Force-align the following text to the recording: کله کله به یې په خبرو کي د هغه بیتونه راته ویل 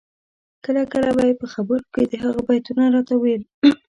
کله 0.65 0.81
کله 0.93 1.09
به 1.17 1.23
یې 1.29 1.33
په 1.41 1.47
خبرو 1.53 1.85
کي 1.93 2.01
د 2.11 2.13
هغه 2.23 2.41
بیتونه 2.47 2.83
راته 2.95 3.13
ویل 3.17 3.43